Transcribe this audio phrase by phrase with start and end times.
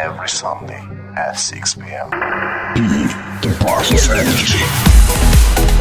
[0.00, 0.80] Every Sunday
[1.16, 2.10] at 6 p.m.
[2.72, 2.86] Be
[3.42, 3.56] the
[3.90, 5.77] of energy.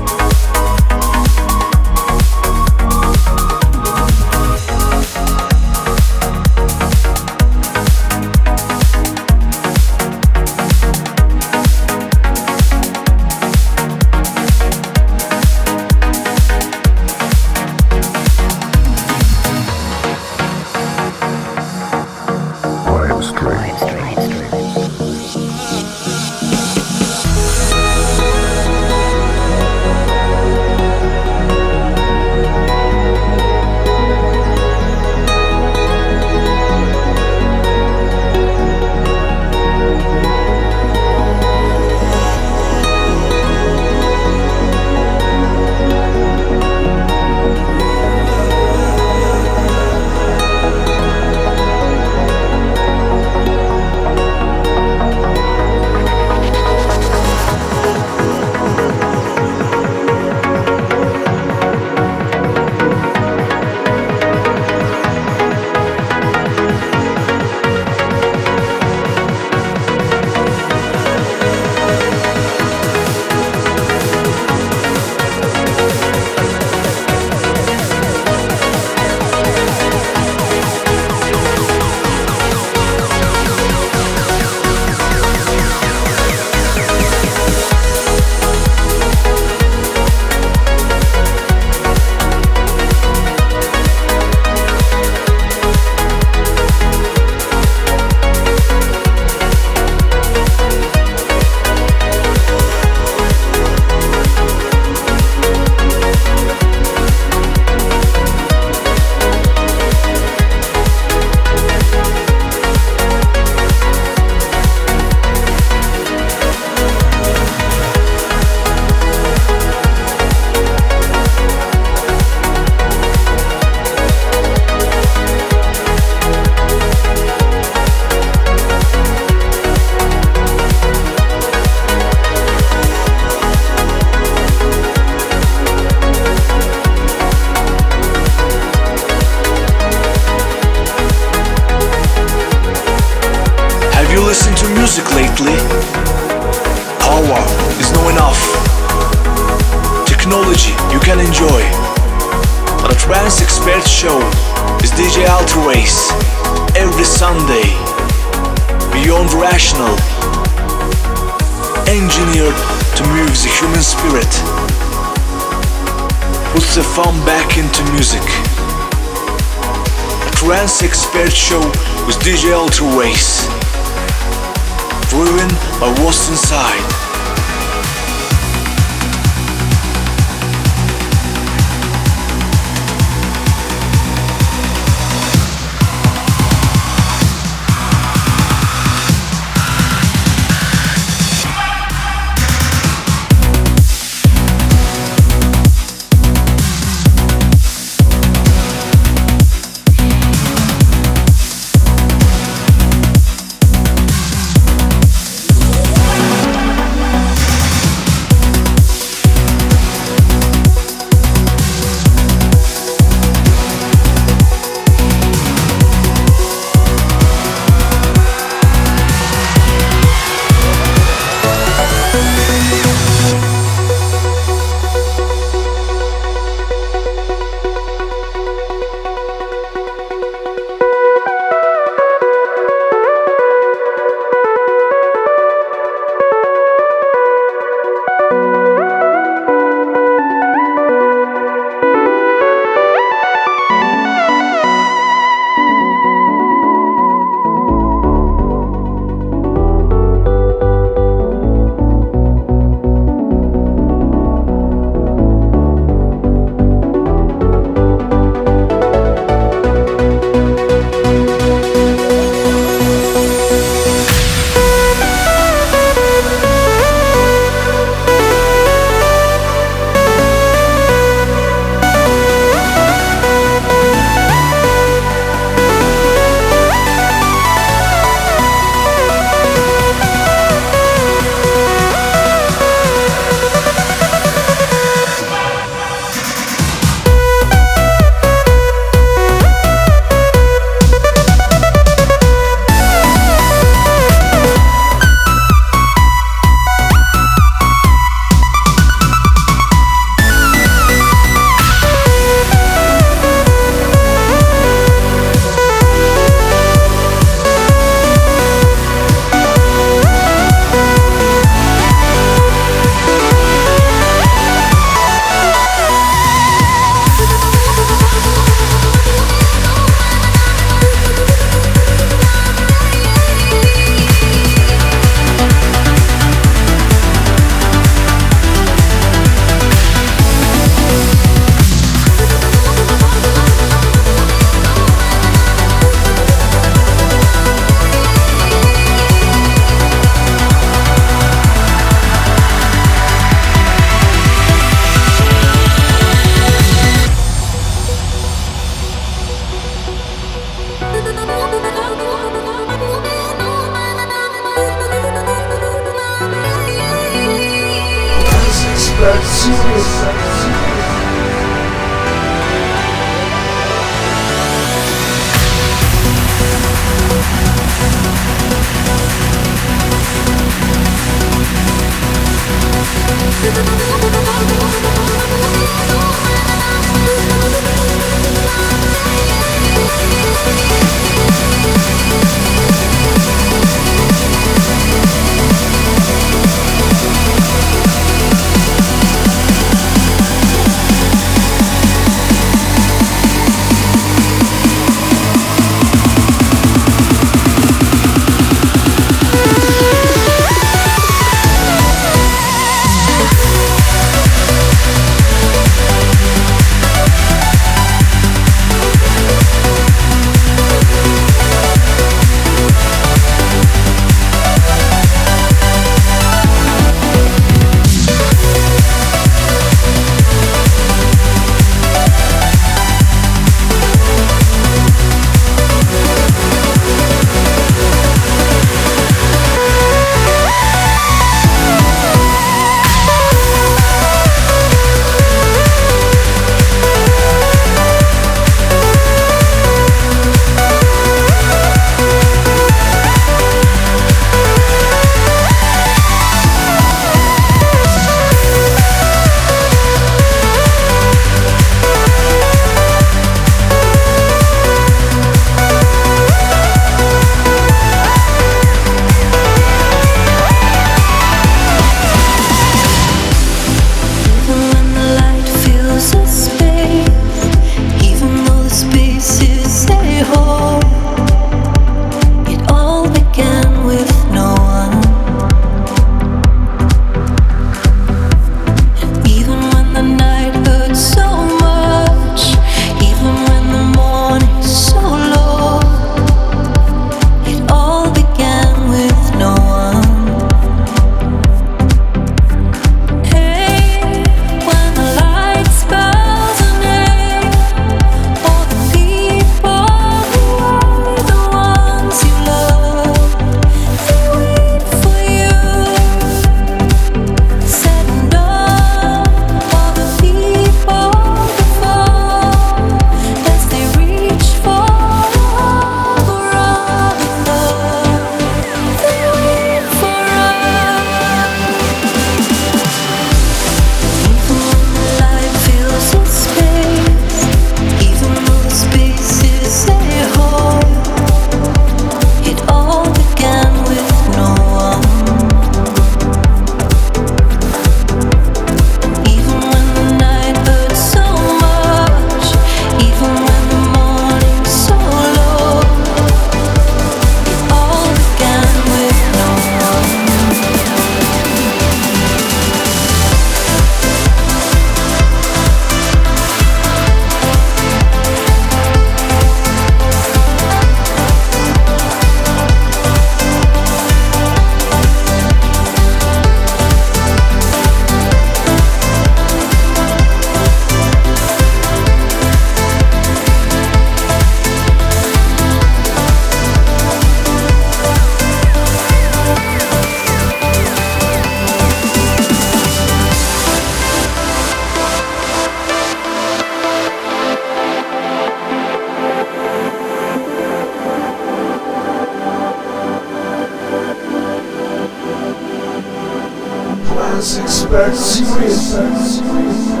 [597.89, 600.00] Respect.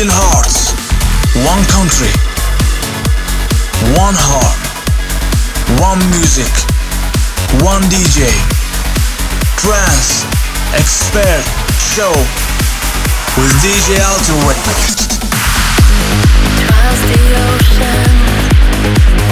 [0.00, 0.72] million hearts,
[1.44, 2.08] one country,
[4.00, 4.56] one heart,
[5.76, 6.48] one music,
[7.60, 8.32] one DJ,
[9.60, 10.24] trance,
[10.72, 11.44] expert,
[11.92, 12.12] show.
[13.36, 15.20] With DJ Alto Witness.
[16.64, 18.16] Past the ocean,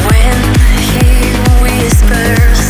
[0.04, 0.36] when
[0.84, 1.32] he
[1.64, 2.67] whispers.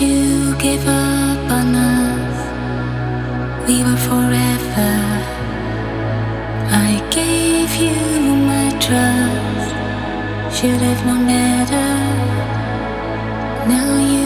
[0.00, 2.38] you gave up on us?
[3.68, 4.94] We were forever.
[6.88, 7.96] I gave you
[8.50, 9.70] my trust.
[10.56, 11.90] Should have known better.
[13.68, 14.23] Now you.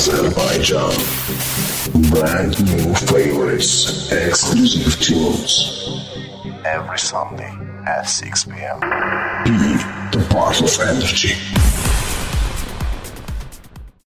[0.00, 0.92] Azerbaijan.
[2.08, 6.00] Brand new favorites, exclusive tunes.
[6.64, 7.52] Every Sunday
[7.86, 8.80] at 6 p.m.
[9.44, 9.76] Be
[10.16, 11.34] the part of energy.